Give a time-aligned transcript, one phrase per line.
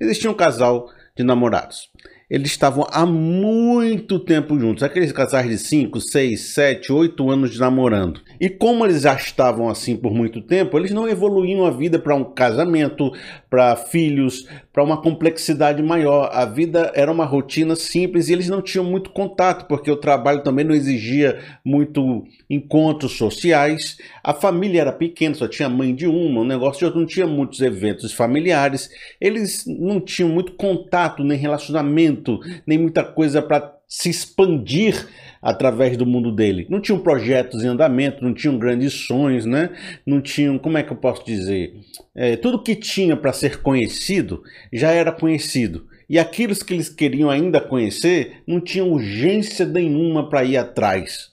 [0.00, 1.90] Existia um casal de namorados
[2.30, 4.82] eles estavam há muito tempo juntos.
[4.82, 8.20] Aqueles casais de 5, 6, 7, 8 anos de namorando.
[8.38, 12.14] E como eles já estavam assim por muito tempo, eles não evoluíam a vida para
[12.14, 13.10] um casamento,
[13.50, 16.30] para filhos, para uma complexidade maior.
[16.32, 20.42] A vida era uma rotina simples e eles não tinham muito contato, porque o trabalho
[20.42, 23.96] também não exigia muito encontros sociais.
[24.22, 27.26] A família era pequena, só tinha mãe de uma, o negócio de outro, não tinha
[27.26, 28.90] muitos eventos familiares.
[29.20, 35.08] Eles não tinham muito contato nem relacionamento, nem muita coisa para se expandir
[35.40, 36.66] através do mundo dele.
[36.68, 39.70] Não tinham projetos em andamento, não tinham grandes sonhos, né?
[40.04, 41.74] Não tinham, como é que eu posso dizer?
[42.14, 45.86] É, tudo que tinha para ser conhecido já era conhecido.
[46.08, 51.30] E aqueles que eles queriam ainda conhecer não tinham urgência nenhuma para ir atrás.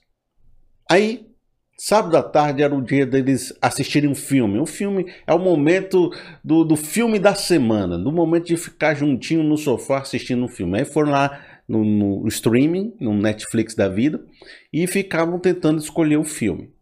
[0.90, 1.26] Aí,
[1.78, 4.59] sábado à tarde era o dia deles assistirem um filme.
[4.59, 6.12] O filme é o momento
[6.44, 10.80] do, do filme da semana, do momento de ficar juntinho no sofá assistindo um filme.
[10.80, 14.23] Aí foram lá no, no streaming, no Netflix da vida,
[14.72, 16.73] e ficavam tentando escolher o filme.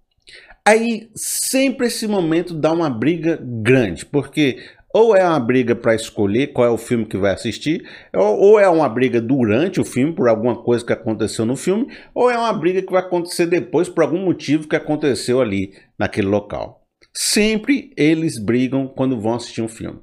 [0.66, 4.59] Aí sempre esse momento dá uma briga grande, porque
[4.94, 8.69] ou é uma briga para escolher qual é o filme que vai assistir, ou é
[8.69, 12.53] uma briga durante o filme por alguma coisa que aconteceu no filme, ou é uma
[12.53, 16.85] briga que vai acontecer depois por algum motivo que aconteceu ali naquele local.
[17.11, 20.00] Sempre eles brigam quando vão assistir um filme.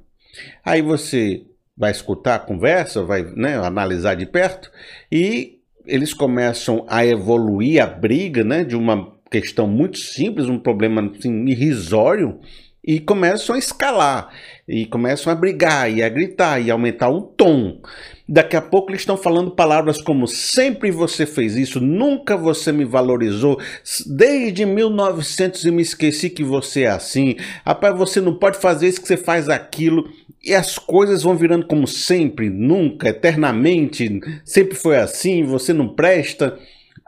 [0.63, 1.45] Aí você
[1.77, 4.71] vai escutar a conversa, vai né, analisar de perto,
[5.11, 11.11] e eles começam a evoluir a briga né, de uma questão muito simples, um problema
[11.17, 12.39] assim, irrisório,
[12.83, 14.29] e começam a escalar,
[14.67, 17.79] e começam a brigar, e a gritar, e aumentar o tom.
[18.27, 22.85] Daqui a pouco eles estão falando palavras como sempre você fez isso, nunca você me
[22.85, 23.59] valorizou,
[24.07, 29.01] desde 1900 eu me esqueci que você é assim, rapaz, você não pode fazer isso
[29.01, 30.09] que você faz aquilo,
[30.43, 36.57] e as coisas vão virando como sempre, nunca, eternamente, sempre foi assim, você não presta.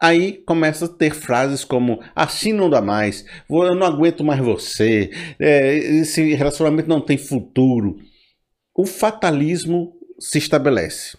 [0.01, 5.11] Aí começa a ter frases como assim não dá mais, eu não aguento mais você,
[5.39, 7.97] é, esse relacionamento não tem futuro.
[8.75, 11.17] O fatalismo se estabelece.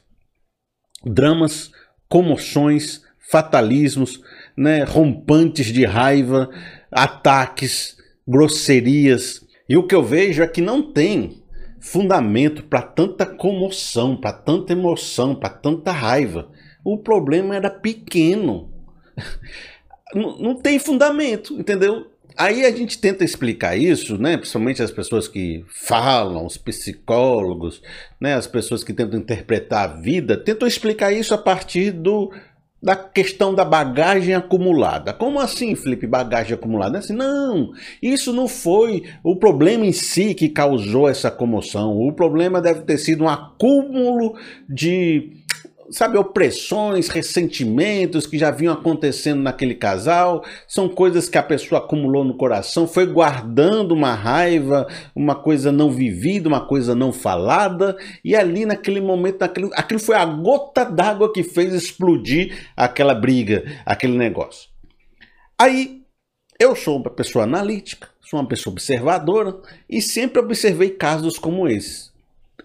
[1.04, 1.70] Dramas,
[2.08, 4.20] comoções, fatalismos,
[4.56, 6.50] né, rompantes de raiva,
[6.90, 9.44] ataques, grosserias.
[9.68, 11.42] E o que eu vejo é que não tem
[11.80, 16.48] fundamento para tanta comoção, para tanta emoção, para tanta raiva.
[16.84, 18.70] O problema era pequeno
[20.14, 22.06] não, não tem fundamento, entendeu?
[22.36, 24.36] Aí a gente tenta explicar isso, né?
[24.36, 27.80] Principalmente as pessoas que falam, os psicólogos,
[28.20, 28.34] né?
[28.34, 32.32] As pessoas que tentam interpretar a vida, tentam explicar isso a partir do,
[32.82, 35.12] da questão da bagagem acumulada.
[35.12, 36.98] Como assim, Felipe, bagagem acumulada?
[36.98, 41.96] Assim, não, isso não foi o problema em si que causou essa comoção.
[41.96, 44.36] O problema deve ter sido um acúmulo
[44.68, 45.43] de
[45.90, 52.24] sabe, opressões, ressentimentos que já vinham acontecendo naquele casal, são coisas que a pessoa acumulou
[52.24, 58.34] no coração, foi guardando uma raiva, uma coisa não vivida, uma coisa não falada, e
[58.34, 64.16] ali naquele momento, naquele, aquilo foi a gota d'água que fez explodir aquela briga, aquele
[64.16, 64.68] negócio.
[65.58, 66.02] Aí,
[66.58, 69.56] eu sou uma pessoa analítica, sou uma pessoa observadora
[69.88, 72.13] e sempre observei casos como esse.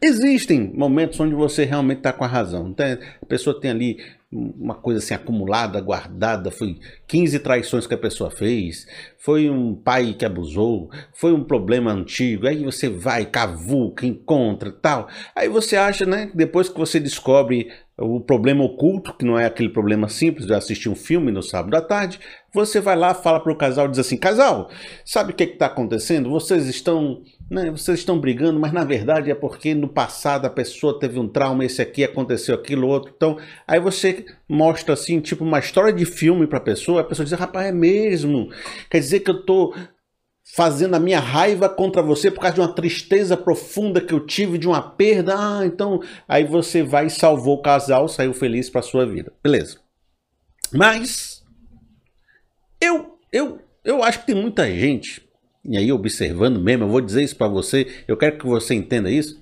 [0.01, 2.73] Existem momentos onde você realmente está com a razão.
[3.21, 3.97] A pessoa tem ali
[4.31, 8.85] uma coisa assim acumulada, guardada, foi 15 traições que a pessoa fez,
[9.17, 15.07] foi um pai que abusou, foi um problema antigo, aí você vai, cavuca, encontra tal.
[15.35, 19.69] Aí você acha, né, depois que você descobre o problema oculto, que não é aquele
[19.69, 22.19] problema simples de assistir um filme no sábado à tarde,
[22.53, 24.69] você vai lá, fala para o casal, diz assim, casal,
[25.03, 26.29] sabe o que está acontecendo?
[26.29, 31.00] Vocês estão né, vocês estão brigando, mas na verdade é porque no passado a pessoa
[31.00, 33.11] teve um trauma, esse aqui aconteceu aquilo, outro.
[33.16, 34.13] Então, aí você
[34.47, 37.72] mostra assim, tipo uma história de filme para a pessoa, a pessoa diz: rapaz, é
[37.72, 38.50] mesmo.
[38.90, 39.74] Quer dizer que eu tô
[40.56, 44.58] fazendo a minha raiva contra você por causa de uma tristeza profunda que eu tive,
[44.58, 45.35] de uma perda.
[45.38, 49.32] Ah, então aí você vai e salvou o casal, saiu feliz para sua vida.
[49.43, 49.78] Beleza.
[50.73, 51.43] Mas
[52.82, 55.29] eu eu eu acho que tem muita gente
[55.64, 59.11] e aí observando mesmo, eu vou dizer isso para você, eu quero que você entenda
[59.11, 59.41] isso.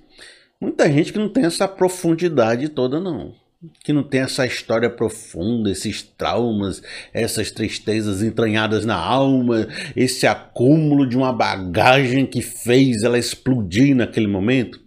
[0.60, 3.34] Muita gente que não tem essa profundidade toda não,
[3.82, 6.80] que não tem essa história profunda, esses traumas,
[7.12, 9.66] essas tristezas entranhadas na alma,
[9.96, 14.80] esse acúmulo de uma bagagem que fez ela explodir naquele momento.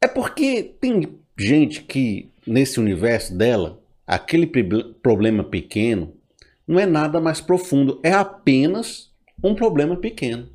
[0.00, 4.46] É porque tem gente que nesse universo dela, aquele
[5.02, 6.14] problema pequeno
[6.66, 9.10] não é nada mais profundo, é apenas
[9.42, 10.48] um problema pequeno.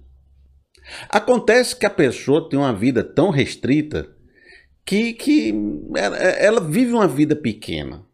[1.09, 4.09] Acontece que a pessoa tem uma vida tão restrita
[4.86, 5.54] que, que
[5.95, 8.06] ela, ela vive uma vida pequena.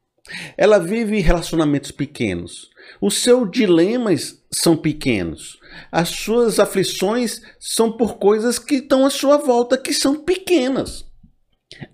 [0.57, 2.69] Ela vive relacionamentos pequenos.
[3.01, 5.59] Os seus dilemas são pequenos.
[5.91, 11.05] As suas aflições são por coisas que estão à sua volta que são pequenas.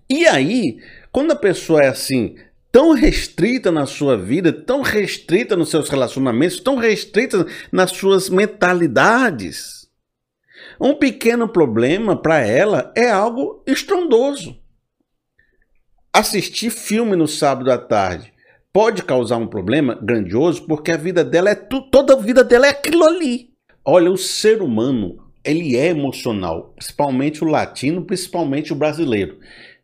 [0.09, 0.77] E aí,
[1.11, 2.35] quando a pessoa é assim,
[2.71, 9.87] tão restrita na sua vida, tão restrita nos seus relacionamentos, tão restrita nas suas mentalidades,
[10.79, 14.62] um pequeno problema para ela é algo estrondoso.
[16.15, 18.31] Assistir filme no sábado à tarde
[18.71, 22.67] pode causar um problema grandioso porque a vida dela é tu, toda a vida dela
[22.67, 23.49] é aquilo ali.
[23.83, 29.39] Olha, o ser humano, ele é emocional, principalmente o latino, principalmente o brasileiro.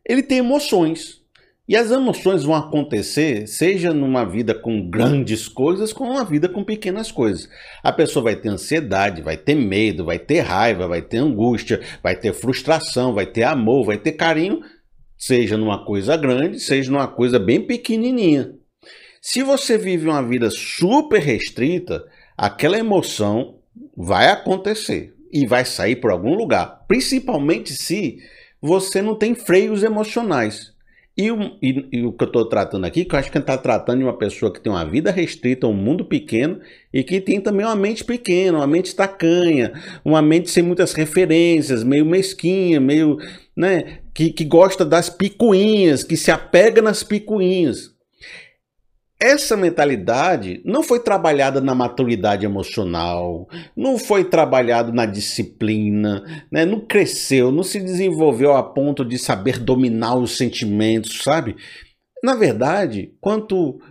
[0.08, 1.20] Ele tem emoções.
[1.68, 6.64] E as emoções vão acontecer, seja numa vida com grandes coisas, como uma vida com
[6.64, 7.50] pequenas coisas.
[7.84, 12.16] A pessoa vai ter ansiedade, vai ter medo, vai ter raiva, vai ter angústia, vai
[12.16, 14.62] ter frustração, vai ter amor, vai ter carinho,
[15.20, 18.56] seja numa coisa grande, seja numa coisa bem pequenininha.
[19.22, 22.06] Se você vive uma vida super restrita,
[22.38, 23.60] aquela emoção
[23.96, 28.20] vai acontecer e vai sair por algum lugar, principalmente se
[28.62, 30.74] você não tem freios emocionais.
[31.18, 33.58] E o, e, e o que eu estou tratando aqui, que eu acho que está
[33.58, 36.62] tratando de uma pessoa que tem uma vida restrita, um mundo pequeno,
[36.94, 39.74] e que tem também uma mente pequena, uma mente tacanha,
[40.06, 43.18] uma mente sem muitas referências, meio mesquinha, meio.
[43.54, 47.92] Né, que, que gosta das picuinhas, que se apega nas picuinhas.
[49.22, 56.64] Essa mentalidade não foi trabalhada na maturidade emocional, não foi trabalhado na disciplina, né?
[56.66, 61.58] não cresceu, não se desenvolveu a ponto de saber dominar os sentimentos, sabe?
[62.24, 63.82] Na verdade, quanto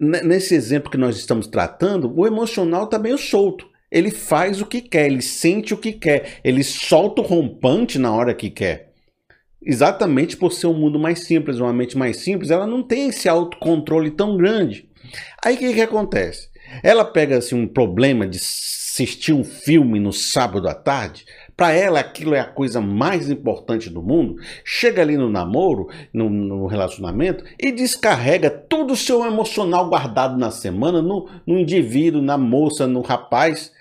[0.00, 3.70] nesse exemplo que nós estamos tratando, o emocional está meio solto.
[3.88, 8.12] Ele faz o que quer, ele sente o que quer, ele solta o rompante na
[8.12, 8.91] hora que quer.
[9.64, 13.28] Exatamente por ser um mundo mais simples, uma mente mais simples, ela não tem esse
[13.28, 14.88] autocontrole tão grande.
[15.44, 16.48] Aí o que, que acontece?
[16.82, 21.24] Ela pega assim, um problema de assistir um filme no sábado à tarde,
[21.56, 26.28] para ela aquilo é a coisa mais importante do mundo, chega ali no namoro, no,
[26.28, 32.36] no, relacionamento e descarrega todo o seu emocional guardado na semana no, no indivíduo, na
[32.36, 33.72] moça, no rapaz,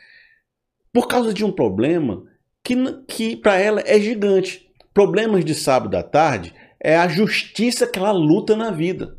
[0.94, 2.24] por causa de um problema
[2.64, 2.76] que,
[3.08, 4.71] que para ela é gigante.
[4.94, 9.16] Problemas de sábado à tarde é a justiça que ela luta na vida.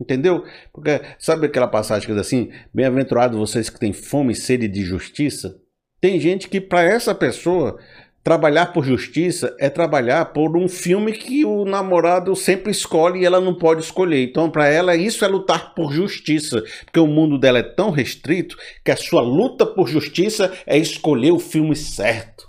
[0.00, 0.44] Entendeu?
[0.72, 4.82] Porque sabe aquela passagem que diz assim: Bem-aventurado vocês que têm fome e sede de
[4.82, 5.60] justiça?
[6.00, 7.78] Tem gente que, para essa pessoa,
[8.24, 13.42] trabalhar por justiça é trabalhar por um filme que o namorado sempre escolhe e ela
[13.42, 14.22] não pode escolher.
[14.22, 18.56] Então, para ela, isso é lutar por justiça, porque o mundo dela é tão restrito
[18.82, 22.48] que a sua luta por justiça é escolher o filme certo.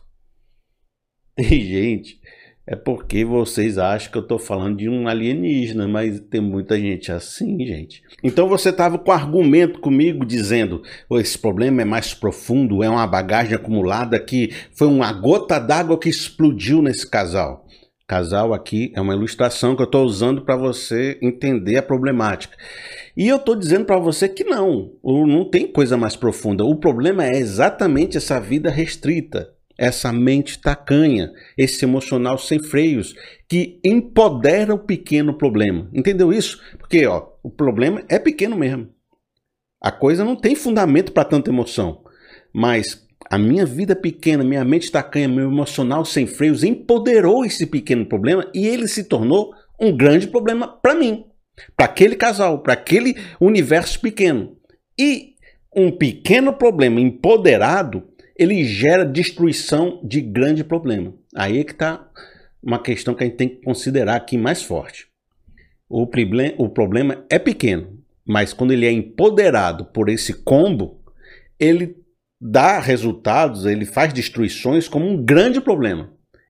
[1.36, 2.21] Tem gente
[2.66, 7.12] é porque vocês acham que eu estou falando de um alienígena, mas tem muita gente
[7.12, 8.04] assim, gente.
[8.24, 13.08] Então você estava com argumento comigo dizendo: oh, esse problema é mais profundo, é uma
[13.08, 17.66] bagagem acumulada que foi uma gota d'água que explodiu nesse casal.
[18.08, 22.58] Casal aqui é uma ilustração que eu estou usando para você entender a problemática.
[23.16, 26.66] E eu estou dizendo para você que não, não tem coisa mais profunda.
[26.66, 33.16] O problema é exatamente essa vida restrita essa mente tacanha, esse emocional sem freios,
[33.48, 35.90] que empodera o pequeno problema.
[35.94, 36.62] Entendeu isso?
[36.78, 38.90] Porque ó, o problema é pequeno mesmo.
[39.82, 42.04] A coisa não tem fundamento para tanta emoção.
[42.54, 48.06] Mas a minha vida pequena, minha mente tacanha, meu emocional sem freios empoderou esse pequeno
[48.06, 51.26] problema e ele se tornou um grande problema para mim,
[51.76, 54.56] para aquele casal, para aquele universo pequeno.
[55.00, 55.32] E
[55.76, 58.04] um pequeno problema empoderado
[58.42, 61.14] ele gera destruição de grande problema.
[61.36, 62.10] Aí é que está
[62.62, 65.06] uma questão que a gente tem que considerar aqui mais forte.
[65.88, 71.04] O, problem, o problema é pequeno, mas quando ele é empoderado por esse combo,
[71.60, 71.96] ele
[72.42, 76.12] dá resultados, ele faz destruições como um grande problema.